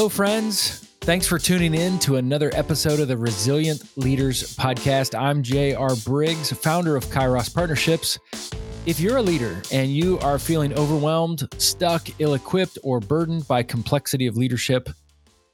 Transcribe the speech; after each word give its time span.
Hello, 0.00 0.08
friends. 0.08 0.78
Thanks 1.02 1.26
for 1.26 1.38
tuning 1.38 1.74
in 1.74 1.98
to 1.98 2.16
another 2.16 2.50
episode 2.54 3.00
of 3.00 3.08
the 3.08 3.18
Resilient 3.18 3.82
Leaders 3.98 4.56
Podcast. 4.56 5.14
I'm 5.14 5.42
J.R. 5.42 5.94
Briggs, 6.06 6.50
founder 6.50 6.96
of 6.96 7.04
Kairos 7.04 7.54
Partnerships. 7.54 8.18
If 8.86 8.98
you're 8.98 9.18
a 9.18 9.22
leader 9.22 9.60
and 9.70 9.90
you 9.90 10.18
are 10.20 10.38
feeling 10.38 10.72
overwhelmed, 10.72 11.46
stuck, 11.58 12.08
ill 12.18 12.32
equipped, 12.32 12.78
or 12.82 12.98
burdened 12.98 13.46
by 13.46 13.62
complexity 13.62 14.26
of 14.26 14.38
leadership, 14.38 14.88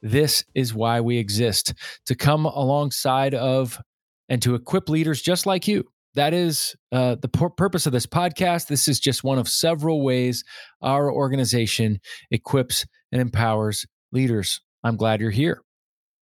this 0.00 0.44
is 0.54 0.72
why 0.72 1.00
we 1.00 1.18
exist 1.18 1.74
to 2.04 2.14
come 2.14 2.46
alongside 2.46 3.34
of 3.34 3.82
and 4.28 4.40
to 4.42 4.54
equip 4.54 4.88
leaders 4.88 5.20
just 5.20 5.46
like 5.46 5.66
you. 5.66 5.82
That 6.14 6.34
is 6.34 6.76
uh, 6.92 7.16
the 7.16 7.28
pur- 7.28 7.50
purpose 7.50 7.86
of 7.86 7.92
this 7.92 8.06
podcast. 8.06 8.68
This 8.68 8.86
is 8.86 9.00
just 9.00 9.24
one 9.24 9.40
of 9.40 9.48
several 9.48 10.04
ways 10.04 10.44
our 10.82 11.10
organization 11.10 11.98
equips 12.30 12.86
and 13.10 13.20
empowers 13.20 13.84
leaders. 14.12 14.60
I'm 14.82 14.96
glad 14.96 15.20
you're 15.20 15.30
here. 15.30 15.62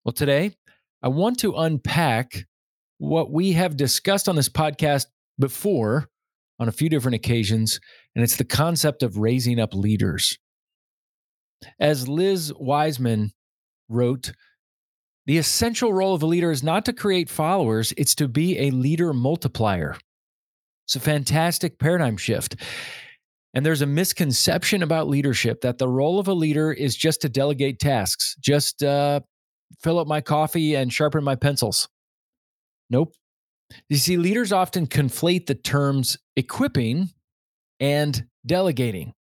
Well, 0.03 0.13
today 0.13 0.51
I 1.01 1.09
want 1.09 1.39
to 1.39 1.53
unpack 1.53 2.45
what 2.97 3.31
we 3.31 3.53
have 3.53 3.77
discussed 3.77 4.29
on 4.29 4.35
this 4.35 4.49
podcast 4.49 5.07
before 5.37 6.09
on 6.59 6.67
a 6.67 6.71
few 6.71 6.89
different 6.89 7.15
occasions, 7.15 7.79
and 8.15 8.23
it's 8.23 8.37
the 8.37 8.45
concept 8.45 9.03
of 9.03 9.17
raising 9.17 9.59
up 9.59 9.73
leaders. 9.73 10.37
As 11.79 12.07
Liz 12.07 12.53
Wiseman 12.57 13.31
wrote, 13.89 14.31
the 15.25 15.37
essential 15.37 15.91
role 15.91 16.13
of 16.13 16.23
a 16.23 16.27
leader 16.27 16.51
is 16.51 16.63
not 16.63 16.85
to 16.85 16.93
create 16.93 17.29
followers, 17.29 17.93
it's 17.97 18.15
to 18.15 18.27
be 18.27 18.59
a 18.59 18.71
leader 18.71 19.11
multiplier. 19.11 19.97
It's 20.85 20.95
a 20.95 20.99
fantastic 20.99 21.79
paradigm 21.79 22.15
shift. 22.15 22.55
And 23.55 23.65
there's 23.65 23.81
a 23.81 23.87
misconception 23.87 24.83
about 24.83 25.07
leadership 25.07 25.61
that 25.61 25.77
the 25.77 25.87
role 25.87 26.19
of 26.19 26.27
a 26.27 26.33
leader 26.33 26.73
is 26.73 26.95
just 26.95 27.21
to 27.21 27.29
delegate 27.29 27.79
tasks, 27.79 28.35
just 28.39 28.83
uh, 28.83 29.21
fill 29.81 29.97
up 29.97 30.07
my 30.07 30.19
coffee 30.19 30.75
and 30.75 30.91
sharpen 30.91 31.23
my 31.23 31.35
pencils. 31.35 31.87
Nope. 32.89 33.13
You 33.89 33.97
see, 33.97 34.17
leaders 34.17 34.51
often 34.51 34.87
conflate 34.87 35.45
the 35.45 35.55
terms 35.55 36.17
equipping 36.35 37.09
and 37.79 38.25
delegating. 38.45 39.13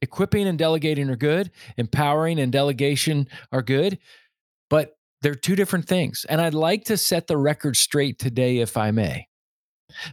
Equipping 0.00 0.48
and 0.48 0.58
delegating 0.58 1.10
are 1.10 1.16
good, 1.16 1.50
empowering 1.76 2.40
and 2.40 2.50
delegation 2.50 3.28
are 3.52 3.62
good, 3.62 3.98
but 4.70 4.96
they're 5.22 5.34
two 5.34 5.56
different 5.56 5.86
things. 5.86 6.24
And 6.28 6.40
I'd 6.40 6.54
like 6.54 6.84
to 6.84 6.96
set 6.96 7.26
the 7.26 7.36
record 7.36 7.76
straight 7.76 8.18
today, 8.18 8.58
if 8.58 8.76
I 8.76 8.92
may. 8.92 9.26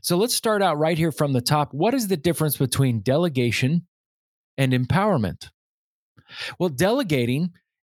So 0.01 0.17
let's 0.17 0.33
start 0.33 0.61
out 0.61 0.77
right 0.77 0.97
here 0.97 1.11
from 1.11 1.33
the 1.33 1.41
top. 1.41 1.73
What 1.73 1.93
is 1.93 2.07
the 2.07 2.17
difference 2.17 2.57
between 2.57 3.01
delegation 3.01 3.87
and 4.57 4.73
empowerment? 4.73 5.49
Well, 6.59 6.69
delegating 6.69 7.51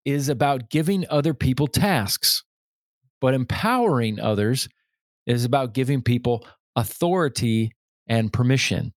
is 0.05 0.29
about 0.29 0.69
giving 0.69 1.05
other 1.09 1.33
people 1.33 1.67
tasks, 1.67 2.43
but 3.21 3.33
empowering 3.33 4.19
others 4.19 4.67
is 5.25 5.45
about 5.45 5.73
giving 5.73 6.01
people 6.01 6.45
authority 6.75 7.71
and 8.07 8.31
permission. 8.31 8.93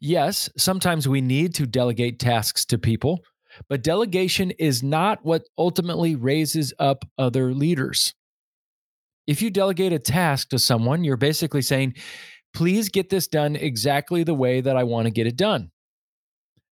Yes, 0.00 0.50
sometimes 0.56 1.08
we 1.08 1.20
need 1.20 1.54
to 1.54 1.66
delegate 1.66 2.18
tasks 2.18 2.64
to 2.66 2.78
people, 2.78 3.20
but 3.68 3.82
delegation 3.82 4.50
is 4.52 4.82
not 4.82 5.24
what 5.24 5.46
ultimately 5.56 6.16
raises 6.16 6.72
up 6.78 7.04
other 7.18 7.54
leaders. 7.54 8.14
If 9.26 9.42
you 9.42 9.50
delegate 9.50 9.92
a 9.92 9.98
task 9.98 10.48
to 10.50 10.58
someone, 10.58 11.04
you're 11.04 11.16
basically 11.16 11.62
saying, 11.62 11.94
please 12.52 12.88
get 12.88 13.10
this 13.10 13.28
done 13.28 13.56
exactly 13.56 14.24
the 14.24 14.34
way 14.34 14.60
that 14.60 14.76
I 14.76 14.84
want 14.84 15.06
to 15.06 15.10
get 15.10 15.26
it 15.26 15.36
done. 15.36 15.70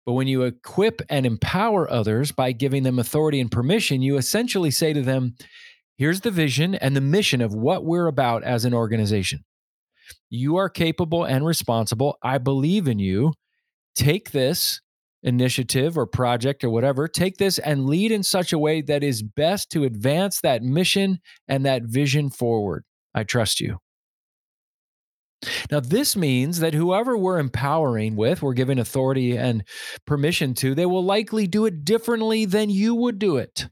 But 0.06 0.14
when 0.14 0.28
you 0.28 0.44
equip 0.44 1.02
and 1.10 1.26
empower 1.26 1.90
others 1.90 2.32
by 2.32 2.52
giving 2.52 2.84
them 2.84 3.00
authority 3.00 3.40
and 3.40 3.50
permission, 3.50 4.02
you 4.02 4.18
essentially 4.18 4.70
say 4.70 4.94
to 4.94 5.02
them, 5.02 5.36
here's 5.98 6.22
the 6.22 6.32
vision 6.32 6.76
and 6.76 6.96
the 6.96 7.02
mission 7.02 7.42
of 7.42 7.54
what 7.54 7.86
we're 7.86 8.08
about 8.08 8.44
as 8.44 8.66
an 8.66 8.74
organization. 8.74 9.46
You 10.30 10.58
are 10.58 10.70
capable 10.70 11.24
and 11.24 11.46
responsible. 11.46 12.18
I 12.22 12.38
believe 12.38 12.88
in 12.88 13.00
you. 13.00 13.34
Take 13.96 14.32
this 14.32 14.82
initiative 15.24 15.98
or 15.98 16.06
project 16.06 16.64
or 16.64 16.70
whatever, 16.70 17.08
take 17.08 17.38
this 17.38 17.58
and 17.60 17.88
lead 17.88 18.12
in 18.12 18.24
such 18.24 18.54
a 18.54 18.60
way 18.60 18.82
that 18.82 19.04
is 19.04 19.24
best 19.24 19.72
to 19.72 19.84
advance 19.84 20.42
that 20.42 20.62
mission 20.62 21.20
and 21.48 21.66
that 21.66 21.84
vision 21.84 22.30
forward. 22.30 22.84
I 23.16 23.24
trust 23.24 23.60
you. 23.60 23.78
Now, 25.72 25.80
this 25.80 26.16
means 26.16 26.60
that 26.60 26.74
whoever 26.74 27.18
we're 27.18 27.40
empowering 27.40 28.16
with, 28.16 28.42
we're 28.42 28.54
giving 28.54 28.80
authority 28.80 29.38
and 29.38 29.64
permission 30.06 30.54
to, 30.56 30.74
they 30.74 30.86
will 30.86 31.04
likely 31.04 31.48
do 31.48 31.66
it 31.66 31.84
differently 31.84 32.46
than 32.46 32.70
you 32.70 32.96
would 32.96 33.20
do 33.20 33.38
it. 33.38 33.68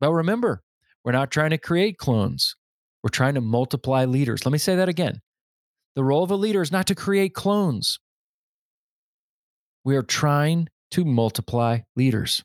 But 0.00 0.12
remember, 0.12 0.62
we're 1.04 1.12
not 1.12 1.30
trying 1.30 1.50
to 1.50 1.58
create 1.58 1.98
clones, 1.98 2.56
we're 3.02 3.08
trying 3.08 3.34
to 3.34 3.40
multiply 3.40 4.04
leaders. 4.04 4.44
Let 4.44 4.52
me 4.52 4.58
say 4.58 4.76
that 4.76 4.88
again. 4.88 5.20
The 5.94 6.04
role 6.04 6.22
of 6.22 6.30
a 6.30 6.36
leader 6.36 6.60
is 6.60 6.72
not 6.72 6.86
to 6.88 6.94
create 6.94 7.32
clones, 7.32 7.98
we 9.86 9.96
are 9.96 10.02
trying 10.02 10.68
to 10.90 11.04
multiply 11.04 11.78
leaders, 11.94 12.42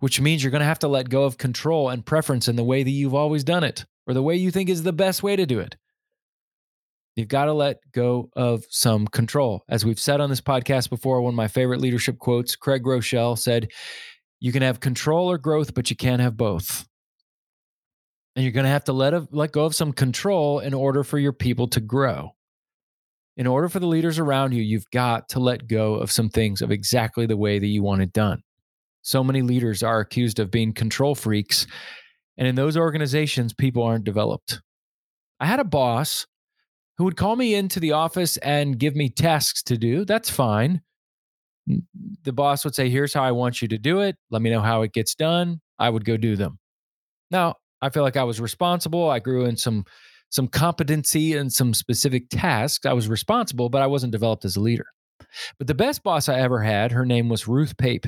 which 0.00 0.22
means 0.22 0.42
you're 0.42 0.50
going 0.50 0.60
to 0.60 0.66
have 0.66 0.78
to 0.78 0.88
let 0.88 1.10
go 1.10 1.24
of 1.24 1.36
control 1.36 1.90
and 1.90 2.04
preference 2.04 2.48
in 2.48 2.56
the 2.56 2.64
way 2.64 2.82
that 2.82 2.90
you've 2.90 3.14
always 3.14 3.44
done 3.44 3.62
it 3.62 3.84
or 4.06 4.14
the 4.14 4.22
way 4.22 4.36
you 4.36 4.50
think 4.50 4.70
is 4.70 4.82
the 4.82 4.92
best 4.92 5.22
way 5.22 5.36
to 5.36 5.44
do 5.44 5.60
it. 5.60 5.76
You've 7.14 7.28
got 7.28 7.44
to 7.44 7.52
let 7.52 7.76
go 7.92 8.30
of 8.34 8.64
some 8.70 9.06
control. 9.06 9.64
As 9.68 9.84
we've 9.84 10.00
said 10.00 10.20
on 10.20 10.30
this 10.30 10.40
podcast 10.40 10.88
before, 10.88 11.20
one 11.20 11.34
of 11.34 11.36
my 11.36 11.48
favorite 11.48 11.80
leadership 11.80 12.18
quotes, 12.18 12.56
Craig 12.56 12.82
Groeschel 12.82 13.38
said, 13.38 13.68
You 14.40 14.50
can 14.50 14.62
have 14.62 14.80
control 14.80 15.30
or 15.30 15.36
growth, 15.36 15.74
but 15.74 15.90
you 15.90 15.96
can't 15.96 16.22
have 16.22 16.38
both. 16.38 16.86
And 18.34 18.44
you're 18.44 18.52
going 18.52 18.64
to 18.64 18.70
have 18.70 18.84
to 18.84 18.92
let, 18.94 19.32
let 19.32 19.52
go 19.52 19.66
of 19.66 19.74
some 19.74 19.92
control 19.92 20.60
in 20.60 20.72
order 20.72 21.04
for 21.04 21.18
your 21.18 21.32
people 21.32 21.68
to 21.68 21.80
grow 21.80 22.35
in 23.36 23.46
order 23.46 23.68
for 23.68 23.80
the 23.80 23.86
leaders 23.86 24.18
around 24.18 24.52
you, 24.52 24.62
you've 24.62 24.90
got 24.90 25.28
to 25.30 25.40
let 25.40 25.68
go 25.68 25.94
of 25.94 26.10
some 26.10 26.28
things 26.28 26.62
of 26.62 26.70
exactly 26.70 27.26
the 27.26 27.36
way 27.36 27.58
that 27.58 27.66
you 27.66 27.82
want 27.82 28.02
it 28.02 28.12
done. 28.12 28.42
So 29.02 29.22
many 29.22 29.42
leaders 29.42 29.82
are 29.82 30.00
accused 30.00 30.40
of 30.40 30.50
being 30.50 30.72
control 30.72 31.14
freaks. 31.14 31.66
And 32.38 32.48
in 32.48 32.54
those 32.54 32.76
organizations, 32.76 33.52
people 33.52 33.82
aren't 33.82 34.04
developed. 34.04 34.60
I 35.38 35.46
had 35.46 35.60
a 35.60 35.64
boss 35.64 36.26
who 36.98 37.04
would 37.04 37.16
call 37.16 37.36
me 37.36 37.54
into 37.54 37.78
the 37.78 37.92
office 37.92 38.36
and 38.38 38.78
give 38.78 38.96
me 38.96 39.10
tasks 39.10 39.62
to 39.64 39.76
do. 39.76 40.04
That's 40.04 40.30
fine. 40.30 40.80
The 42.22 42.32
boss 42.32 42.64
would 42.64 42.74
say, 42.74 42.88
Here's 42.88 43.12
how 43.12 43.22
I 43.22 43.32
want 43.32 43.60
you 43.60 43.68
to 43.68 43.78
do 43.78 44.00
it. 44.00 44.16
Let 44.30 44.40
me 44.40 44.50
know 44.50 44.62
how 44.62 44.82
it 44.82 44.92
gets 44.92 45.14
done. 45.14 45.60
I 45.78 45.90
would 45.90 46.04
go 46.04 46.16
do 46.16 46.36
them. 46.36 46.58
Now, 47.30 47.56
I 47.82 47.90
feel 47.90 48.02
like 48.02 48.16
I 48.16 48.24
was 48.24 48.40
responsible. 48.40 49.10
I 49.10 49.18
grew 49.18 49.44
in 49.44 49.56
some 49.56 49.84
some 50.30 50.48
competency 50.48 51.34
and 51.34 51.52
some 51.52 51.74
specific 51.74 52.28
tasks. 52.30 52.86
I 52.86 52.92
was 52.92 53.08
responsible, 53.08 53.68
but 53.68 53.82
I 53.82 53.86
wasn't 53.86 54.12
developed 54.12 54.44
as 54.44 54.56
a 54.56 54.60
leader. 54.60 54.86
But 55.58 55.66
the 55.66 55.74
best 55.74 56.02
boss 56.02 56.28
I 56.28 56.40
ever 56.40 56.62
had, 56.62 56.92
her 56.92 57.06
name 57.06 57.28
was 57.28 57.48
Ruth 57.48 57.76
Pape. 57.76 58.06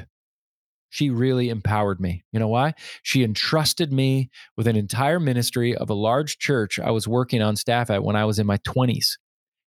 She 0.91 1.11
really 1.11 1.51
empowered 1.51 2.01
me. 2.01 2.25
You 2.33 2.41
know 2.41 2.49
why? 2.49 2.75
She 3.03 3.23
entrusted 3.23 3.93
me 3.93 4.31
with 4.56 4.67
an 4.67 4.77
entire 4.77 5.21
ministry 5.21 5.77
of 5.77 5.91
a 5.91 5.95
large 5.95 6.39
church 6.39 6.79
I 6.79 6.91
was 6.91 7.06
working 7.06 7.43
on 7.43 7.56
staff 7.56 7.91
at 7.91 8.03
when 8.03 8.17
I 8.17 8.25
was 8.25 8.39
in 8.39 8.47
my 8.47 8.59
20s. 8.59 9.19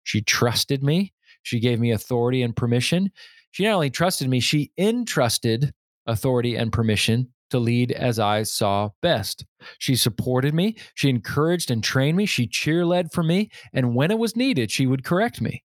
She 0.05 0.23
trusted 0.23 0.83
me. 0.83 1.13
She 1.43 1.61
gave 1.61 1.81
me 1.81 1.91
authority 1.91 2.43
and 2.43 2.55
permission. 2.55 3.11
She 3.51 3.65
not 3.65 3.75
only 3.75 3.91
trusted 3.91 4.29
me, 4.29 4.41
she 4.41 4.71
entrusted 4.79 5.73
authority 6.07 6.55
and 6.55 6.73
permission 6.73 7.29
to 7.51 7.59
lead 7.59 7.93
as 7.93 8.19
I 8.19 8.43
saw 8.43 8.91
best. 9.03 9.45
She 9.79 9.97
supported 9.97 10.55
me, 10.55 10.77
she 10.95 11.09
encouraged 11.09 11.71
and 11.71 11.83
trained 11.83 12.17
me, 12.17 12.27
she 12.27 12.47
cheerled 12.47 13.13
for 13.13 13.23
me, 13.23 13.51
and 13.73 13.95
when 13.95 14.11
it 14.11 14.19
was 14.19 14.37
needed, 14.37 14.71
she 14.71 14.87
would 14.87 15.05
correct 15.05 15.41
me. 15.41 15.63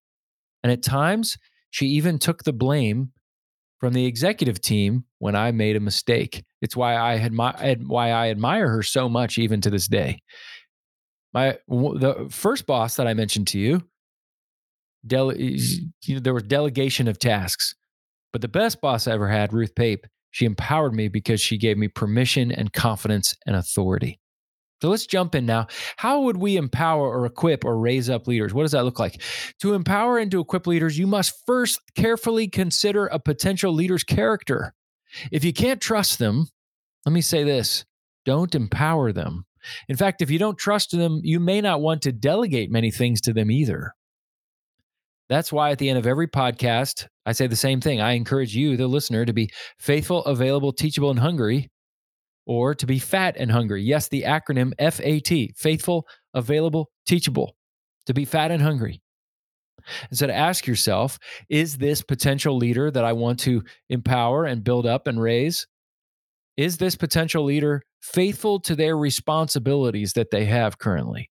And 0.62 0.72
at 0.72 0.82
times, 0.82 1.36
she 1.70 1.86
even 1.86 2.18
took 2.18 2.44
the 2.44 2.52
blame 2.52 3.12
from 3.80 3.92
the 3.92 4.06
executive 4.06 4.60
team 4.60 5.04
when 5.18 5.36
I 5.36 5.50
made 5.50 5.76
a 5.76 5.80
mistake. 5.80 6.44
It's 6.62 6.76
why 6.76 6.96
I 6.96 7.18
admi- 7.18 7.86
why 7.86 8.10
I 8.10 8.30
admire 8.30 8.68
her 8.68 8.82
so 8.82 9.08
much 9.08 9.36
even 9.36 9.60
to 9.60 9.70
this 9.70 9.88
day. 9.88 10.20
My 11.34 11.58
the 11.68 12.28
first 12.30 12.66
boss 12.66 12.96
that 12.96 13.06
I 13.06 13.14
mentioned 13.14 13.48
to 13.48 13.58
you, 13.58 13.82
dele- 15.06 15.34
mm-hmm. 15.34 15.86
you 16.04 16.14
know, 16.14 16.20
there 16.20 16.32
was 16.32 16.44
delegation 16.44 17.08
of 17.08 17.18
tasks. 17.18 17.74
But 18.32 18.40
the 18.40 18.48
best 18.48 18.80
boss 18.80 19.06
I 19.06 19.12
ever 19.12 19.28
had, 19.28 19.52
Ruth 19.52 19.74
Pape, 19.74 20.06
she 20.34 20.46
empowered 20.46 20.92
me 20.94 21.06
because 21.06 21.40
she 21.40 21.56
gave 21.56 21.78
me 21.78 21.86
permission 21.86 22.50
and 22.50 22.72
confidence 22.72 23.36
and 23.46 23.54
authority. 23.54 24.18
So 24.82 24.88
let's 24.88 25.06
jump 25.06 25.36
in 25.36 25.46
now. 25.46 25.68
How 25.96 26.22
would 26.22 26.38
we 26.38 26.56
empower 26.56 27.06
or 27.08 27.24
equip 27.24 27.64
or 27.64 27.78
raise 27.78 28.10
up 28.10 28.26
leaders? 28.26 28.52
What 28.52 28.62
does 28.62 28.72
that 28.72 28.84
look 28.84 28.98
like? 28.98 29.22
To 29.60 29.74
empower 29.74 30.18
and 30.18 30.32
to 30.32 30.40
equip 30.40 30.66
leaders, 30.66 30.98
you 30.98 31.06
must 31.06 31.40
first 31.46 31.80
carefully 31.94 32.48
consider 32.48 33.06
a 33.06 33.20
potential 33.20 33.72
leader's 33.72 34.02
character. 34.02 34.74
If 35.30 35.44
you 35.44 35.52
can't 35.52 35.80
trust 35.80 36.18
them, 36.18 36.48
let 37.06 37.12
me 37.12 37.20
say 37.20 37.44
this 37.44 37.84
don't 38.24 38.56
empower 38.56 39.12
them. 39.12 39.46
In 39.88 39.94
fact, 39.94 40.20
if 40.20 40.32
you 40.32 40.40
don't 40.40 40.58
trust 40.58 40.90
them, 40.90 41.20
you 41.22 41.38
may 41.38 41.60
not 41.60 41.80
want 41.80 42.02
to 42.02 42.12
delegate 42.12 42.72
many 42.72 42.90
things 42.90 43.20
to 43.20 43.32
them 43.32 43.52
either. 43.52 43.94
That's 45.28 45.52
why 45.52 45.70
at 45.70 45.78
the 45.78 45.88
end 45.88 45.98
of 45.98 46.06
every 46.06 46.28
podcast, 46.28 47.06
I 47.24 47.32
say 47.32 47.46
the 47.46 47.56
same 47.56 47.80
thing. 47.80 48.00
I 48.00 48.12
encourage 48.12 48.54
you, 48.54 48.76
the 48.76 48.86
listener, 48.86 49.24
to 49.24 49.32
be 49.32 49.50
faithful, 49.78 50.24
available, 50.24 50.72
teachable, 50.72 51.10
and 51.10 51.18
hungry, 51.18 51.70
or 52.46 52.74
to 52.74 52.86
be 52.86 52.98
fat 52.98 53.36
and 53.38 53.50
hungry. 53.50 53.82
Yes, 53.82 54.08
the 54.08 54.22
acronym 54.22 54.72
FAT 54.78 55.56
faithful, 55.56 56.06
available, 56.34 56.90
teachable, 57.06 57.56
to 58.06 58.14
be 58.14 58.24
fat 58.24 58.50
and 58.50 58.62
hungry. 58.62 59.00
And 60.10 60.18
so 60.18 60.26
to 60.26 60.34
ask 60.34 60.66
yourself, 60.66 61.18
is 61.48 61.78
this 61.78 62.02
potential 62.02 62.56
leader 62.56 62.90
that 62.90 63.04
I 63.04 63.12
want 63.12 63.38
to 63.40 63.62
empower 63.88 64.44
and 64.44 64.64
build 64.64 64.86
up 64.86 65.06
and 65.06 65.20
raise? 65.20 65.66
Is 66.56 66.76
this 66.78 66.96
potential 66.96 67.44
leader 67.44 67.82
faithful 68.00 68.60
to 68.60 68.76
their 68.76 68.96
responsibilities 68.96 70.12
that 70.12 70.30
they 70.30 70.44
have 70.44 70.78
currently? 70.78 71.30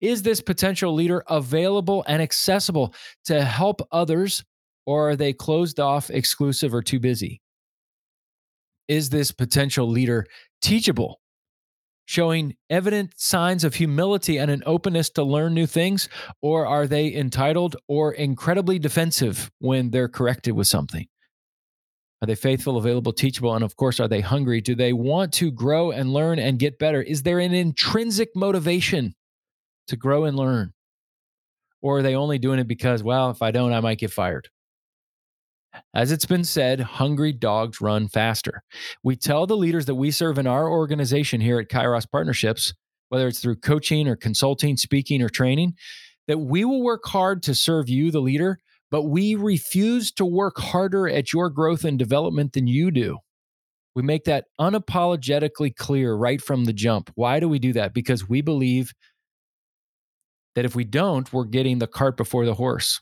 Is 0.00 0.22
this 0.22 0.40
potential 0.40 0.94
leader 0.94 1.22
available 1.28 2.04
and 2.06 2.22
accessible 2.22 2.94
to 3.24 3.42
help 3.42 3.80
others, 3.92 4.44
or 4.86 5.10
are 5.10 5.16
they 5.16 5.32
closed 5.32 5.80
off, 5.80 6.10
exclusive, 6.10 6.74
or 6.74 6.82
too 6.82 7.00
busy? 7.00 7.40
Is 8.88 9.10
this 9.10 9.32
potential 9.32 9.86
leader 9.86 10.26
teachable, 10.62 11.20
showing 12.06 12.56
evident 12.70 13.12
signs 13.16 13.64
of 13.64 13.74
humility 13.74 14.38
and 14.38 14.50
an 14.50 14.62
openness 14.64 15.10
to 15.10 15.22
learn 15.22 15.52
new 15.52 15.66
things, 15.66 16.08
or 16.40 16.66
are 16.66 16.86
they 16.86 17.14
entitled 17.14 17.76
or 17.86 18.14
incredibly 18.14 18.78
defensive 18.78 19.50
when 19.58 19.90
they're 19.90 20.08
corrected 20.08 20.54
with 20.54 20.66
something? 20.66 21.06
Are 22.22 22.26
they 22.26 22.34
faithful, 22.34 22.78
available, 22.78 23.12
teachable? 23.12 23.54
And 23.54 23.62
of 23.62 23.76
course, 23.76 24.00
are 24.00 24.08
they 24.08 24.22
hungry? 24.22 24.60
Do 24.60 24.74
they 24.74 24.92
want 24.92 25.32
to 25.34 25.52
grow 25.52 25.90
and 25.90 26.12
learn 26.12 26.38
and 26.38 26.58
get 26.58 26.78
better? 26.78 27.02
Is 27.02 27.22
there 27.22 27.38
an 27.38 27.54
intrinsic 27.54 28.30
motivation 28.34 29.14
to 29.88 29.96
grow 29.96 30.24
and 30.24 30.36
learn? 30.36 30.72
Or 31.80 31.98
are 31.98 32.02
they 32.02 32.14
only 32.14 32.38
doing 32.38 32.58
it 32.58 32.68
because, 32.68 33.02
well, 33.02 33.30
if 33.30 33.42
I 33.42 33.50
don't, 33.50 33.72
I 33.72 33.80
might 33.80 33.98
get 33.98 34.12
fired? 34.12 34.48
As 35.94 36.10
it's 36.12 36.26
been 36.26 36.44
said, 36.44 36.80
hungry 36.80 37.32
dogs 37.32 37.80
run 37.80 38.08
faster. 38.08 38.62
We 39.02 39.16
tell 39.16 39.46
the 39.46 39.56
leaders 39.56 39.86
that 39.86 39.94
we 39.94 40.10
serve 40.10 40.38
in 40.38 40.46
our 40.46 40.68
organization 40.68 41.40
here 41.40 41.58
at 41.58 41.68
Kairos 41.68 42.10
Partnerships, 42.10 42.74
whether 43.10 43.28
it's 43.28 43.40
through 43.40 43.56
coaching 43.56 44.08
or 44.08 44.16
consulting, 44.16 44.76
speaking 44.76 45.22
or 45.22 45.28
training, 45.28 45.74
that 46.26 46.38
we 46.38 46.64
will 46.64 46.82
work 46.82 47.06
hard 47.06 47.42
to 47.44 47.54
serve 47.54 47.88
you, 47.88 48.10
the 48.10 48.20
leader, 48.20 48.58
but 48.90 49.04
we 49.04 49.34
refuse 49.34 50.10
to 50.12 50.24
work 50.24 50.58
harder 50.58 51.08
at 51.08 51.32
your 51.32 51.50
growth 51.50 51.84
and 51.84 51.98
development 51.98 52.54
than 52.54 52.66
you 52.66 52.90
do. 52.90 53.18
We 53.94 54.02
make 54.02 54.24
that 54.24 54.44
unapologetically 54.60 55.74
clear 55.74 56.14
right 56.14 56.40
from 56.40 56.64
the 56.64 56.72
jump. 56.72 57.10
Why 57.14 57.40
do 57.40 57.48
we 57.48 57.58
do 57.58 57.72
that? 57.74 57.94
Because 57.94 58.28
we 58.28 58.42
believe 58.42 58.92
that 60.58 60.64
if 60.64 60.74
we 60.74 60.82
don't, 60.82 61.32
we're 61.32 61.44
getting 61.44 61.78
the 61.78 61.86
cart 61.86 62.16
before 62.16 62.44
the 62.44 62.54
horse. 62.54 63.00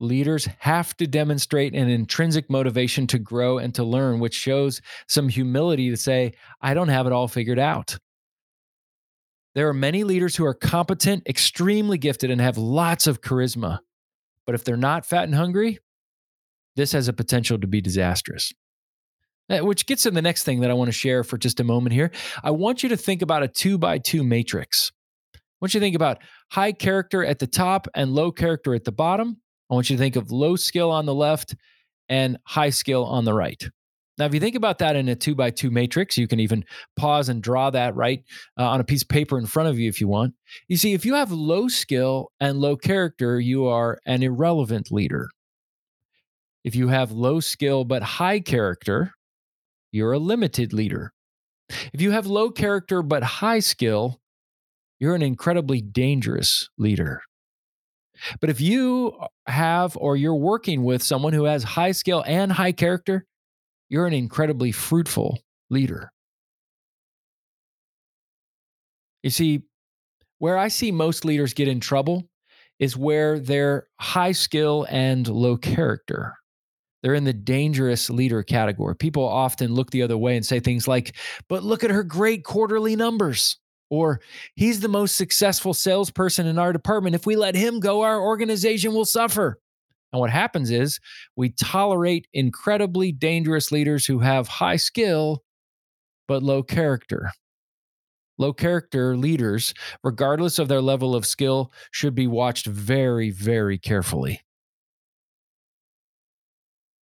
Leaders 0.00 0.48
have 0.58 0.96
to 0.96 1.06
demonstrate 1.06 1.76
an 1.76 1.88
intrinsic 1.88 2.50
motivation 2.50 3.06
to 3.06 3.20
grow 3.20 3.58
and 3.58 3.72
to 3.76 3.84
learn, 3.84 4.18
which 4.18 4.34
shows 4.34 4.80
some 5.06 5.28
humility 5.28 5.90
to 5.90 5.96
say, 5.96 6.32
I 6.60 6.74
don't 6.74 6.88
have 6.88 7.06
it 7.06 7.12
all 7.12 7.28
figured 7.28 7.60
out. 7.60 7.98
There 9.54 9.68
are 9.68 9.74
many 9.74 10.02
leaders 10.02 10.34
who 10.34 10.44
are 10.44 10.54
competent, 10.54 11.28
extremely 11.28 11.98
gifted, 11.98 12.32
and 12.32 12.40
have 12.40 12.58
lots 12.58 13.06
of 13.06 13.20
charisma. 13.20 13.78
But 14.44 14.56
if 14.56 14.64
they're 14.64 14.76
not 14.76 15.06
fat 15.06 15.22
and 15.22 15.36
hungry, 15.36 15.78
this 16.74 16.90
has 16.90 17.06
a 17.06 17.12
potential 17.12 17.60
to 17.60 17.68
be 17.68 17.80
disastrous. 17.80 18.52
Eh, 19.50 19.60
which 19.60 19.86
gets 19.86 20.02
to 20.02 20.10
the 20.10 20.20
next 20.20 20.42
thing 20.42 20.62
that 20.62 20.70
I 20.72 20.74
want 20.74 20.88
to 20.88 20.92
share 20.92 21.22
for 21.22 21.38
just 21.38 21.60
a 21.60 21.64
moment 21.64 21.92
here. 21.92 22.10
I 22.42 22.50
want 22.50 22.82
you 22.82 22.88
to 22.88 22.96
think 22.96 23.22
about 23.22 23.44
a 23.44 23.48
two 23.48 23.78
by 23.78 23.98
two 23.98 24.24
matrix. 24.24 24.90
Want 25.60 25.74
you 25.74 25.80
to 25.80 25.84
think 25.84 25.96
about 25.96 26.18
high 26.50 26.72
character 26.72 27.24
at 27.24 27.38
the 27.38 27.46
top 27.46 27.88
and 27.94 28.14
low 28.14 28.30
character 28.30 28.74
at 28.74 28.84
the 28.84 28.92
bottom. 28.92 29.40
I 29.70 29.74
want 29.74 29.90
you 29.90 29.96
to 29.96 30.00
think 30.00 30.16
of 30.16 30.30
low 30.30 30.56
skill 30.56 30.90
on 30.90 31.06
the 31.06 31.14
left 31.14 31.54
and 32.08 32.38
high 32.44 32.70
skill 32.70 33.04
on 33.04 33.24
the 33.24 33.34
right. 33.34 33.62
Now, 34.18 34.24
if 34.26 34.34
you 34.34 34.40
think 34.40 34.56
about 34.56 34.78
that 34.78 34.96
in 34.96 35.08
a 35.08 35.14
two 35.14 35.36
by 35.36 35.50
two 35.50 35.70
matrix, 35.70 36.16
you 36.16 36.26
can 36.26 36.40
even 36.40 36.64
pause 36.96 37.28
and 37.28 37.40
draw 37.40 37.70
that 37.70 37.94
right 37.94 38.24
uh, 38.58 38.68
on 38.68 38.80
a 38.80 38.84
piece 38.84 39.02
of 39.02 39.08
paper 39.08 39.38
in 39.38 39.46
front 39.46 39.68
of 39.68 39.78
you 39.78 39.88
if 39.88 40.00
you 40.00 40.08
want. 40.08 40.34
You 40.66 40.76
see, 40.76 40.92
if 40.92 41.06
you 41.06 41.14
have 41.14 41.30
low 41.30 41.68
skill 41.68 42.32
and 42.40 42.58
low 42.58 42.76
character, 42.76 43.38
you 43.38 43.66
are 43.66 43.98
an 44.06 44.22
irrelevant 44.22 44.90
leader. 44.90 45.28
If 46.64 46.74
you 46.74 46.88
have 46.88 47.12
low 47.12 47.38
skill 47.38 47.84
but 47.84 48.02
high 48.02 48.40
character, 48.40 49.12
you're 49.92 50.12
a 50.12 50.18
limited 50.18 50.72
leader. 50.72 51.12
If 51.92 52.00
you 52.00 52.10
have 52.10 52.26
low 52.26 52.50
character 52.50 53.02
but 53.02 53.22
high 53.22 53.60
skill, 53.60 54.20
you're 54.98 55.14
an 55.14 55.22
incredibly 55.22 55.80
dangerous 55.80 56.68
leader. 56.78 57.22
But 58.40 58.50
if 58.50 58.60
you 58.60 59.12
uh, 59.20 59.28
have 59.46 59.96
or 59.96 60.16
you're 60.16 60.34
working 60.34 60.82
with 60.82 61.02
someone 61.02 61.32
who 61.32 61.44
has 61.44 61.62
high 61.62 61.92
skill 61.92 62.24
and 62.26 62.50
high 62.50 62.72
character, 62.72 63.26
you're 63.88 64.06
an 64.06 64.12
incredibly 64.12 64.72
fruitful 64.72 65.38
leader. 65.70 66.10
You 69.22 69.30
see, 69.30 69.62
where 70.38 70.56
I 70.56 70.68
see 70.68 70.92
most 70.92 71.24
leaders 71.24 71.54
get 71.54 71.68
in 71.68 71.80
trouble 71.80 72.28
is 72.78 72.96
where 72.96 73.40
they're 73.40 73.88
high 74.00 74.32
skill 74.32 74.86
and 74.88 75.26
low 75.26 75.56
character. 75.56 76.34
They're 77.02 77.14
in 77.14 77.24
the 77.24 77.32
dangerous 77.32 78.10
leader 78.10 78.42
category. 78.42 78.96
People 78.96 79.24
often 79.24 79.74
look 79.74 79.90
the 79.90 80.02
other 80.02 80.18
way 80.18 80.36
and 80.36 80.44
say 80.44 80.60
things 80.60 80.88
like, 80.88 81.16
but 81.48 81.62
look 81.62 81.84
at 81.84 81.90
her 81.90 82.02
great 82.02 82.44
quarterly 82.44 82.96
numbers. 82.96 83.58
Or 83.90 84.20
he's 84.54 84.80
the 84.80 84.88
most 84.88 85.16
successful 85.16 85.72
salesperson 85.72 86.46
in 86.46 86.58
our 86.58 86.72
department. 86.72 87.14
If 87.14 87.26
we 87.26 87.36
let 87.36 87.54
him 87.54 87.80
go, 87.80 88.02
our 88.02 88.20
organization 88.20 88.92
will 88.92 89.06
suffer. 89.06 89.58
And 90.12 90.20
what 90.20 90.30
happens 90.30 90.70
is 90.70 91.00
we 91.36 91.50
tolerate 91.50 92.26
incredibly 92.32 93.12
dangerous 93.12 93.72
leaders 93.72 94.06
who 94.06 94.20
have 94.20 94.48
high 94.48 94.76
skill 94.76 95.42
but 96.26 96.42
low 96.42 96.62
character. 96.62 97.30
Low 98.38 98.52
character 98.52 99.16
leaders, 99.16 99.74
regardless 100.04 100.58
of 100.58 100.68
their 100.68 100.80
level 100.80 101.16
of 101.16 101.26
skill, 101.26 101.72
should 101.90 102.14
be 102.14 102.28
watched 102.28 102.66
very, 102.66 103.30
very 103.30 103.78
carefully. 103.78 104.42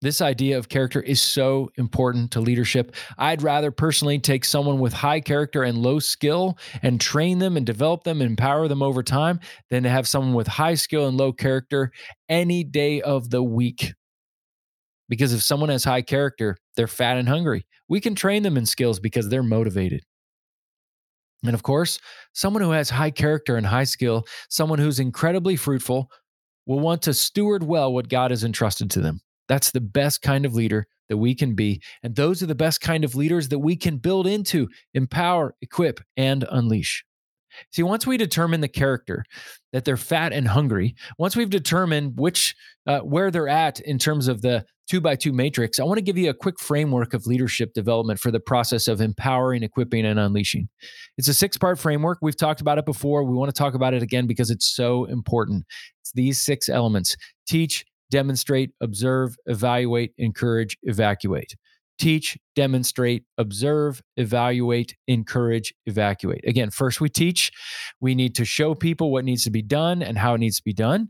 This 0.02 0.20
idea 0.20 0.58
of 0.58 0.69
character 0.69 1.00
is 1.00 1.22
so 1.22 1.70
important 1.76 2.31
to 2.32 2.40
leadership. 2.40 2.94
I'd 3.16 3.43
rather 3.43 3.70
personally 3.70 4.19
take 4.19 4.44
someone 4.44 4.78
with 4.78 4.93
high 4.93 5.20
character 5.20 5.62
and 5.62 5.78
low 5.78 6.00
skill 6.00 6.58
and 6.82 7.00
train 7.00 7.38
them 7.38 7.56
and 7.56 7.64
develop 7.64 8.04
them 8.04 8.20
and 8.20 8.31
empower 8.31 8.69
them 8.69 8.82
over 8.82 9.02
time 9.02 9.40
than 9.70 9.84
to 9.84 9.88
have 9.88 10.06
someone 10.06 10.34
with 10.34 10.46
high 10.46 10.75
skill 10.75 11.08
and 11.08 11.16
low 11.16 11.32
character 11.32 11.93
any 12.28 12.62
day 12.62 13.00
of 13.00 13.31
the 13.31 13.43
week. 13.43 13.94
Because 15.08 15.32
if 15.32 15.43
someone 15.43 15.70
has 15.70 15.84
high 15.84 16.02
character, 16.02 16.59
they're 16.76 16.87
fat 16.87 17.16
and 17.16 17.28
hungry. 17.28 17.66
We 17.88 18.00
can 18.00 18.14
train 18.14 18.42
them 18.42 18.59
in 18.59 18.66
skills 18.66 19.00
because 19.00 19.28
they're 19.28 19.42
motivated. 19.42 20.02
And 21.44 21.54
of 21.54 21.62
course, 21.62 21.99
someone 22.32 22.62
who 22.62 22.73
has 22.73 22.90
high 22.90 23.12
character 23.12 23.56
and 23.56 23.66
high 23.66 23.85
skill, 23.85 24.26
someone 24.50 24.78
who's 24.78 25.00
incredibly 25.00 25.56
fruitful, 25.56 26.11
will 26.66 26.80
want 26.80 27.02
to 27.02 27.14
steward 27.14 27.62
well 27.62 27.92
what 27.94 28.09
God 28.09 28.30
has 28.30 28.44
entrusted 28.44 28.90
to 28.90 29.00
them. 29.00 29.21
That's 29.49 29.71
the 29.71 29.81
best 29.81 30.23
kind 30.23 30.45
of 30.45 30.55
leader 30.55 30.87
that 31.09 31.17
we 31.17 31.35
can 31.35 31.55
be. 31.55 31.81
And 32.03 32.17
those 32.17 32.43
are 32.43 32.47
the 32.47 32.55
best 32.55 32.81
kind 32.81 33.05
of 33.05 33.15
leaders 33.15 33.49
that 33.49 33.61
we 33.61 33.76
can 33.76 33.99
build 33.99 34.26
into, 34.26 34.69
empower, 34.95 35.55
equip, 35.61 36.00
and 36.17 36.45
unleash. 36.50 37.05
See, 37.73 37.83
once 37.83 38.07
we 38.07 38.17
determine 38.17 38.61
the 38.61 38.69
character 38.69 39.25
that 39.73 39.85
they're 39.85 39.97
fat 39.97 40.33
and 40.33 40.49
hungry, 40.49 40.95
once 41.19 41.37
we've 41.37 41.50
determined 41.50 42.19
which 42.19 42.55
uh, 42.87 43.00
where 43.00 43.31
they're 43.31 43.49
at 43.49 43.81
in 43.81 43.99
terms 43.99 44.29
of 44.29 44.43
the 44.43 44.65
two 44.88 45.00
by 45.00 45.17
two 45.17 45.33
matrix, 45.33 45.79
I 45.79 45.85
want 45.85 45.99
to 45.99 46.03
give 46.03 46.19
you 46.19 46.31
a 46.31 46.35
quick 46.35 46.61
framework 46.61 47.15
of 47.15 47.26
leadership 47.26 47.73
development 47.73 48.21
for 48.21 48.31
the 48.31 48.41
process 48.41 48.88
of 48.88 49.00
empowering, 49.00 49.62
equipping, 49.62 50.05
and 50.05 50.19
unleashing. 50.19 50.69
It's 51.19 51.29
a 51.29 51.35
six 51.35 51.57
part 51.57 51.79
framework. 51.79 52.19
We've 52.21 52.37
talked 52.37 52.61
about 52.61 52.79
it 52.79 52.85
before. 52.85 53.25
We 53.25 53.35
want 53.35 53.55
to 53.55 53.59
talk 53.59 53.75
about 53.75 53.95
it 53.95 54.03
again 54.03 54.26
because 54.26 54.50
it's 54.50 54.67
so 54.67 55.05
important. 55.07 55.65
It's 56.03 56.12
these 56.12 56.41
six 56.41 56.69
elements 56.69 57.17
teach, 57.49 57.85
demonstrate, 58.10 58.70
observe, 58.80 59.36
evaluate, 59.46 60.12
encourage, 60.18 60.76
evacuate. 60.82 61.56
Teach, 61.98 62.36
demonstrate, 62.54 63.25
observe, 63.38 64.02
evaluate, 64.18 64.94
encourage, 65.08 65.72
evacuate. 65.86 66.46
Again, 66.46 66.70
first 66.70 67.00
we 67.00 67.08
teach. 67.08 67.50
We 68.00 68.14
need 68.14 68.34
to 68.34 68.44
show 68.44 68.75
people 68.75 69.10
what 69.10 69.25
needs 69.25 69.44
to 69.44 69.50
be 69.50 69.62
done 69.62 70.02
and 70.02 70.18
how 70.18 70.34
it 70.34 70.38
needs 70.38 70.56
to 70.56 70.64
be 70.64 70.75
done 70.75 71.08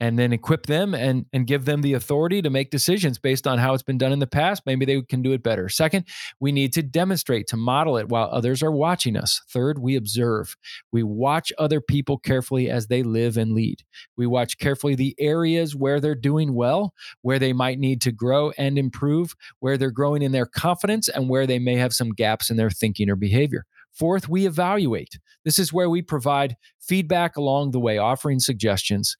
and 0.00 0.18
then 0.18 0.32
equip 0.32 0.66
them 0.66 0.94
and, 0.94 1.26
and 1.32 1.46
give 1.46 1.64
them 1.64 1.80
the 1.82 1.94
authority 1.94 2.42
to 2.42 2.50
make 2.50 2.70
decisions 2.70 3.18
based 3.18 3.46
on 3.46 3.58
how 3.58 3.72
it's 3.72 3.82
been 3.82 3.98
done 3.98 4.12
in 4.12 4.18
the 4.18 4.26
past. 4.26 4.62
Maybe 4.66 4.84
they 4.84 5.00
can 5.02 5.22
do 5.22 5.32
it 5.32 5.42
better. 5.42 5.68
Second, 5.68 6.06
we 6.40 6.52
need 6.52 6.72
to 6.74 6.82
demonstrate, 6.82 7.46
to 7.48 7.56
model 7.56 7.96
it 7.96 8.08
while 8.08 8.28
others 8.30 8.62
are 8.62 8.72
watching 8.72 9.16
us. 9.16 9.40
Third, 9.48 9.78
we 9.78 9.96
observe. 9.96 10.56
We 10.92 11.02
watch 11.02 11.52
other 11.58 11.80
people 11.80 12.18
carefully 12.18 12.68
as 12.68 12.88
they 12.88 13.02
live 13.02 13.36
and 13.36 13.52
lead. 13.52 13.82
We 14.16 14.26
watch 14.26 14.58
carefully 14.58 14.94
the 14.94 15.14
areas 15.18 15.74
where 15.74 16.00
they're 16.00 16.14
doing 16.14 16.54
well, 16.54 16.92
where 17.22 17.38
they 17.38 17.52
might 17.52 17.78
need 17.78 18.02
to 18.02 18.12
grow 18.12 18.50
and 18.58 18.78
improve, 18.78 19.34
where 19.60 19.78
they're 19.78 19.90
growing 19.90 20.22
in 20.22 20.32
their 20.32 20.46
confidence, 20.46 21.08
and 21.08 21.28
where 21.28 21.46
they 21.46 21.58
may 21.58 21.76
have 21.76 21.94
some 21.94 22.10
gaps 22.10 22.50
in 22.50 22.56
their 22.56 22.70
thinking 22.70 23.08
or 23.08 23.16
behavior. 23.16 23.64
Fourth, 23.92 24.28
we 24.28 24.46
evaluate. 24.46 25.18
This 25.44 25.58
is 25.58 25.72
where 25.72 25.88
we 25.88 26.02
provide 26.02 26.56
feedback 26.78 27.36
along 27.36 27.70
the 27.70 27.80
way, 27.80 27.96
offering 27.96 28.40
suggestions 28.40 29.16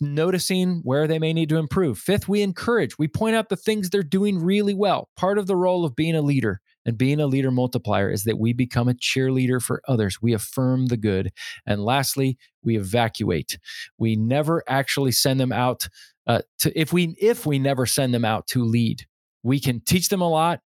noticing 0.00 0.80
where 0.84 1.06
they 1.06 1.18
may 1.18 1.32
need 1.32 1.48
to 1.50 1.58
improve. 1.58 1.98
Fifth, 1.98 2.28
we 2.28 2.42
encourage, 2.42 2.98
we 2.98 3.08
point 3.08 3.36
out 3.36 3.48
the 3.48 3.56
things 3.56 3.90
they're 3.90 4.02
doing 4.02 4.38
really 4.38 4.74
well. 4.74 5.08
Part 5.16 5.38
of 5.38 5.46
the 5.46 5.56
role 5.56 5.84
of 5.84 5.96
being 5.96 6.14
a 6.14 6.22
leader 6.22 6.60
and 6.84 6.98
being 6.98 7.20
a 7.20 7.26
leader 7.26 7.50
multiplier 7.50 8.10
is 8.10 8.24
that 8.24 8.38
we 8.38 8.52
become 8.52 8.88
a 8.88 8.94
cheerleader 8.94 9.62
for 9.62 9.82
others. 9.86 10.20
We 10.20 10.32
affirm 10.32 10.86
the 10.86 10.96
good. 10.96 11.32
And 11.66 11.84
lastly, 11.84 12.38
we 12.62 12.76
evacuate. 12.76 13.58
We 13.98 14.16
never 14.16 14.62
actually 14.68 15.12
send 15.12 15.40
them 15.40 15.52
out 15.52 15.88
uh, 16.26 16.42
to 16.60 16.78
if 16.78 16.92
we 16.92 17.16
if 17.20 17.46
we 17.46 17.58
never 17.58 17.84
send 17.86 18.14
them 18.14 18.24
out 18.24 18.46
to 18.48 18.64
lead. 18.64 19.06
We 19.42 19.58
can 19.58 19.80
teach 19.80 20.08
them 20.08 20.20
a 20.20 20.28
lot 20.28 20.60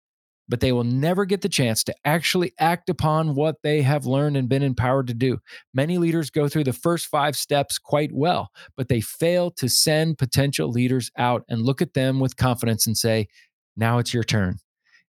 but 0.47 0.59
they 0.59 0.71
will 0.71 0.83
never 0.83 1.25
get 1.25 1.41
the 1.41 1.49
chance 1.49 1.83
to 1.83 1.95
actually 2.05 2.53
act 2.59 2.89
upon 2.89 3.35
what 3.35 3.57
they 3.63 3.81
have 3.81 4.05
learned 4.05 4.37
and 4.37 4.49
been 4.49 4.63
empowered 4.63 5.07
to 5.07 5.13
do. 5.13 5.39
Many 5.73 5.97
leaders 5.97 6.29
go 6.29 6.47
through 6.47 6.65
the 6.65 6.73
first 6.73 7.07
five 7.07 7.35
steps 7.35 7.77
quite 7.77 8.11
well, 8.13 8.49
but 8.77 8.87
they 8.87 9.01
fail 9.01 9.51
to 9.51 9.67
send 9.67 10.17
potential 10.17 10.69
leaders 10.69 11.11
out 11.17 11.43
and 11.49 11.61
look 11.61 11.81
at 11.81 11.93
them 11.93 12.19
with 12.19 12.37
confidence 12.37 12.85
and 12.85 12.97
say, 12.97 13.27
Now 13.75 13.97
it's 13.97 14.13
your 14.13 14.23
turn. 14.23 14.57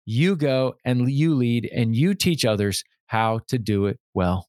You 0.05 0.35
go 0.35 0.75
and 0.83 1.09
you 1.09 1.33
lead 1.35 1.69
and 1.73 1.95
you 1.95 2.13
teach 2.13 2.45
others 2.45 2.83
how 3.07 3.39
to 3.47 3.57
do 3.57 3.85
it 3.85 3.99
well. 4.13 4.47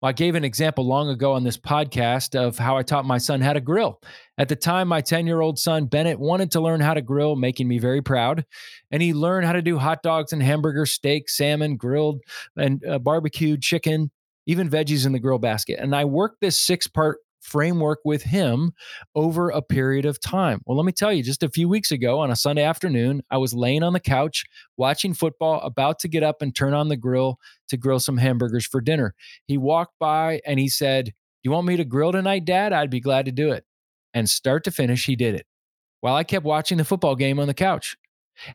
Well, 0.00 0.10
I 0.10 0.12
gave 0.12 0.34
an 0.34 0.44
example 0.44 0.86
long 0.86 1.08
ago 1.08 1.32
on 1.32 1.44
this 1.44 1.56
podcast 1.56 2.38
of 2.38 2.58
how 2.58 2.76
I 2.76 2.82
taught 2.82 3.04
my 3.04 3.18
son 3.18 3.40
how 3.40 3.52
to 3.52 3.60
grill. 3.60 4.00
At 4.38 4.48
the 4.48 4.56
time, 4.56 4.88
my 4.88 5.00
10 5.00 5.26
year 5.26 5.40
old 5.40 5.58
son, 5.58 5.86
Bennett, 5.86 6.18
wanted 6.18 6.50
to 6.52 6.60
learn 6.60 6.80
how 6.80 6.94
to 6.94 7.02
grill, 7.02 7.36
making 7.36 7.68
me 7.68 7.78
very 7.78 8.02
proud. 8.02 8.44
And 8.90 9.02
he 9.02 9.14
learned 9.14 9.46
how 9.46 9.52
to 9.52 9.62
do 9.62 9.78
hot 9.78 10.02
dogs 10.02 10.32
and 10.32 10.42
hamburgers, 10.42 10.92
steak, 10.92 11.28
salmon, 11.28 11.76
grilled, 11.76 12.20
and 12.56 12.84
uh, 12.86 12.98
barbecued 12.98 13.62
chicken, 13.62 14.10
even 14.46 14.68
veggies 14.68 15.06
in 15.06 15.12
the 15.12 15.18
grill 15.18 15.38
basket. 15.38 15.78
And 15.80 15.94
I 15.94 16.04
worked 16.04 16.40
this 16.40 16.56
six 16.56 16.86
part 16.86 17.18
framework 17.44 18.00
with 18.04 18.22
him 18.22 18.72
over 19.14 19.50
a 19.50 19.62
period 19.62 20.04
of 20.06 20.20
time. 20.20 20.60
Well, 20.66 20.76
let 20.76 20.86
me 20.86 20.92
tell 20.92 21.12
you, 21.12 21.22
just 21.22 21.42
a 21.42 21.48
few 21.48 21.68
weeks 21.68 21.92
ago 21.92 22.18
on 22.18 22.30
a 22.30 22.36
Sunday 22.36 22.64
afternoon, 22.64 23.22
I 23.30 23.36
was 23.38 23.54
laying 23.54 23.82
on 23.82 23.92
the 23.92 24.00
couch 24.00 24.44
watching 24.76 25.14
football, 25.14 25.60
about 25.60 25.98
to 26.00 26.08
get 26.08 26.22
up 26.22 26.42
and 26.42 26.54
turn 26.54 26.74
on 26.74 26.88
the 26.88 26.96
grill 26.96 27.38
to 27.68 27.76
grill 27.76 28.00
some 28.00 28.16
hamburgers 28.16 28.66
for 28.66 28.80
dinner. 28.80 29.14
He 29.46 29.58
walked 29.58 29.94
by 30.00 30.40
and 30.46 30.58
he 30.58 30.68
said, 30.68 31.12
You 31.42 31.50
want 31.50 31.66
me 31.66 31.76
to 31.76 31.84
grill 31.84 32.12
tonight, 32.12 32.44
Dad? 32.44 32.72
I'd 32.72 32.90
be 32.90 33.00
glad 33.00 33.26
to 33.26 33.32
do 33.32 33.52
it. 33.52 33.64
And 34.12 34.28
start 34.28 34.64
to 34.64 34.70
finish, 34.70 35.06
he 35.06 35.16
did 35.16 35.34
it 35.34 35.46
while 36.04 36.14
I 36.14 36.22
kept 36.22 36.44
watching 36.44 36.76
the 36.76 36.84
football 36.84 37.16
game 37.16 37.40
on 37.40 37.46
the 37.46 37.54
couch. 37.54 37.96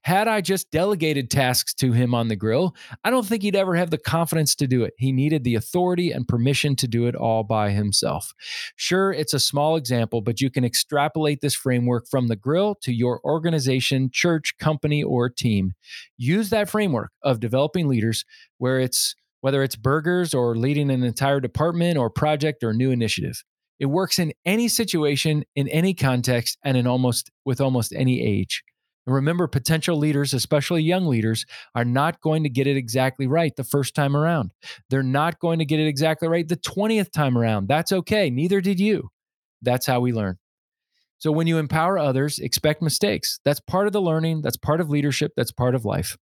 Had 0.04 0.28
I 0.28 0.42
just 0.42 0.72
delegated 0.72 1.30
tasks 1.30 1.74
to 1.76 1.92
him 1.92 2.14
on 2.14 2.28
the 2.28 2.36
grill, 2.36 2.76
I 3.04 3.10
don't 3.10 3.26
think 3.26 3.44
he'd 3.44 3.56
ever 3.56 3.76
have 3.76 3.90
the 3.90 3.98
confidence 3.98 4.56
to 4.56 4.68
do 4.68 4.84
it. 4.84 4.94
He 4.98 5.12
needed 5.12 5.44
the 5.44 5.56
authority 5.56 6.12
and 6.12 6.28
permission 6.28 6.76
to 6.78 6.88
do 6.88 7.06
it 7.06 7.16
all 7.16 7.44
by 7.44 7.72
himself. 7.72 8.34
Sure, 8.76 9.12
it's 9.12 9.34
a 9.34 9.40
small 9.40 9.76
example, 9.76 10.22
but 10.22 10.42
you 10.42 10.50
can 10.50 10.66
extrapolate 10.66 11.42
this 11.42 11.56
framework 11.56 12.08
from 12.08 12.28
the 12.28 12.36
grill 12.36 12.76
to 12.82 12.94
your 12.94 13.22
organization, 13.24 14.10
church, 14.12 14.58
company, 14.60 15.04
or 15.04 15.30
team. 15.30 15.74
Use 16.18 16.50
that 16.50 16.70
framework 16.70 17.12
of 17.24 17.40
developing 17.40 17.88
leaders 17.88 18.26
where 18.58 18.80
it's 18.80 19.16
whether 19.42 19.64
it's 19.64 19.76
burgers 19.76 20.34
or 20.34 20.58
leading 20.58 20.92
an 20.92 21.04
entire 21.04 21.40
department 21.40 21.98
or 21.98 22.10
project 22.10 22.64
or 22.64 22.74
new 22.74 22.92
initiative. 22.92 23.44
It 23.80 23.86
works 23.86 24.20
in 24.20 24.34
any 24.46 24.68
situation, 24.68 25.46
in 25.56 25.70
any 25.70 25.94
context, 25.94 26.58
and 26.64 26.76
in 26.76 26.86
almost 26.86 27.32
with 27.46 27.62
almost 27.62 27.94
any 27.94 28.22
age. 28.22 28.64
And 29.10 29.16
remember, 29.16 29.48
potential 29.48 29.98
leaders, 29.98 30.36
especially 30.36 30.84
young 30.84 31.08
leaders, 31.08 31.48
are 31.74 31.84
not 31.84 32.22
going 32.22 32.44
to 32.44 32.50
get 32.50 32.68
it 32.68 32.78
exactly 32.78 33.26
right 33.26 33.52
the 33.56 33.64
first 33.64 33.96
time 33.96 34.16
around. 34.16 34.52
They're 34.92 35.02
not 35.02 35.40
going 35.40 35.58
to 35.58 35.66
get 35.66 35.80
it 35.80 35.88
exactly 35.88 36.28
right 36.28 36.48
the 36.48 36.56
20th 36.56 37.12
time 37.12 37.36
around. 37.36 37.68
That's 37.68 37.92
okay. 37.92 38.30
Neither 38.30 38.62
did 38.62 38.80
you. 38.80 39.10
That's 39.64 39.88
how 39.88 40.00
we 40.00 40.14
learn. 40.14 40.38
So 41.18 41.32
when 41.32 41.48
you 41.48 41.58
empower 41.58 41.98
others, 41.98 42.38
expect 42.38 42.84
mistakes. 42.84 43.40
That's 43.44 43.60
part 43.60 43.88
of 43.88 43.94
the 43.94 44.02
learning, 44.02 44.44
that's 44.44 44.58
part 44.58 44.80
of 44.80 44.92
leadership, 44.92 45.32
that's 45.36 45.52
part 45.52 45.74
of 45.74 45.86
life. 45.86 46.16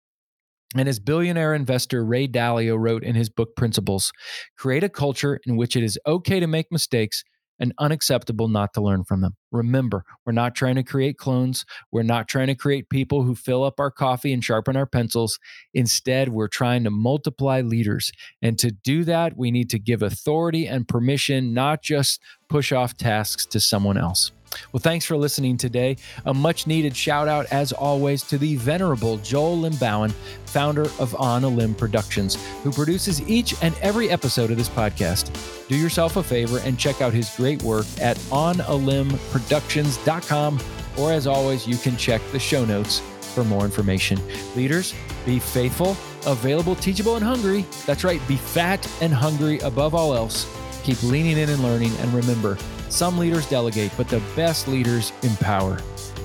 And 0.76 0.88
as 0.88 1.00
billionaire 1.00 1.54
investor 1.54 2.04
Ray 2.04 2.28
Dalio 2.28 2.78
wrote 2.78 3.02
in 3.02 3.16
his 3.16 3.28
book 3.28 3.56
Principles, 3.56 4.12
create 4.56 4.84
a 4.84 4.88
culture 4.88 5.40
in 5.44 5.56
which 5.56 5.74
it 5.74 5.82
is 5.82 5.98
okay 6.06 6.38
to 6.38 6.46
make 6.46 6.70
mistakes 6.70 7.24
and 7.58 7.72
unacceptable 7.78 8.48
not 8.48 8.72
to 8.74 8.80
learn 8.80 9.04
from 9.04 9.20
them. 9.20 9.36
Remember, 9.50 10.04
we're 10.24 10.32
not 10.32 10.54
trying 10.54 10.74
to 10.76 10.82
create 10.82 11.18
clones. 11.18 11.64
We're 11.90 12.02
not 12.02 12.28
trying 12.28 12.48
to 12.48 12.54
create 12.54 12.90
people 12.90 13.22
who 13.22 13.34
fill 13.34 13.64
up 13.64 13.80
our 13.80 13.90
coffee 13.90 14.32
and 14.32 14.44
sharpen 14.44 14.76
our 14.76 14.86
pencils. 14.86 15.38
Instead, 15.72 16.30
we're 16.30 16.48
trying 16.48 16.84
to 16.84 16.90
multiply 16.90 17.60
leaders. 17.60 18.12
And 18.42 18.58
to 18.58 18.70
do 18.70 19.04
that, 19.04 19.36
we 19.36 19.50
need 19.50 19.70
to 19.70 19.78
give 19.78 20.02
authority 20.02 20.66
and 20.66 20.86
permission, 20.86 21.54
not 21.54 21.82
just 21.82 22.20
push 22.48 22.72
off 22.72 22.96
tasks 22.96 23.46
to 23.46 23.60
someone 23.60 23.96
else. 23.96 24.32
Well, 24.72 24.80
thanks 24.80 25.04
for 25.04 25.16
listening 25.16 25.56
today. 25.56 25.96
A 26.24 26.34
much 26.34 26.66
needed 26.66 26.96
shout 26.96 27.28
out, 27.28 27.46
as 27.46 27.72
always, 27.72 28.22
to 28.24 28.38
the 28.38 28.56
venerable 28.56 29.18
Joel 29.18 29.58
Limbauan, 29.58 30.12
founder 30.46 30.86
of 30.98 31.14
On 31.16 31.44
a 31.44 31.48
Limb 31.48 31.74
Productions, 31.74 32.36
who 32.62 32.72
produces 32.72 33.26
each 33.28 33.54
and 33.62 33.74
every 33.82 34.10
episode 34.10 34.50
of 34.50 34.56
this 34.56 34.68
podcast. 34.68 35.30
Do 35.68 35.76
yourself 35.76 36.16
a 36.16 36.22
favor 36.22 36.58
and 36.60 36.78
check 36.78 37.00
out 37.00 37.12
his 37.12 37.34
great 37.36 37.62
work 37.62 37.86
at 38.00 38.16
onalimbproductions.com, 38.16 40.60
or 40.98 41.12
as 41.12 41.26
always, 41.26 41.66
you 41.66 41.76
can 41.76 41.96
check 41.96 42.22
the 42.32 42.38
show 42.38 42.64
notes 42.64 43.00
for 43.34 43.44
more 43.44 43.64
information. 43.64 44.18
Leaders, 44.54 44.94
be 45.26 45.38
faithful, 45.38 45.96
available, 46.26 46.74
teachable, 46.76 47.16
and 47.16 47.24
hungry. 47.24 47.66
That's 47.84 48.04
right, 48.04 48.26
be 48.26 48.36
fat 48.36 48.88
and 49.02 49.12
hungry 49.12 49.58
above 49.58 49.94
all 49.94 50.14
else. 50.14 50.46
Keep 50.84 51.02
leaning 51.02 51.36
in 51.36 51.50
and 51.50 51.62
learning, 51.62 51.94
and 51.98 52.14
remember, 52.14 52.56
some 52.88 53.18
leaders 53.18 53.48
delegate, 53.48 53.92
but 53.96 54.08
the 54.08 54.22
best 54.34 54.68
leaders 54.68 55.12
empower. 55.22 55.80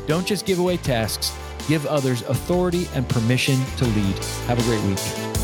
Don't 0.07 0.25
just 0.25 0.45
give 0.45 0.59
away 0.59 0.77
tasks, 0.77 1.35
give 1.67 1.85
others 1.85 2.21
authority 2.23 2.87
and 2.93 3.07
permission 3.07 3.59
to 3.77 3.85
lead. 3.85 4.17
Have 4.47 4.59
a 4.59 4.63
great 4.63 4.83
week. 4.83 5.40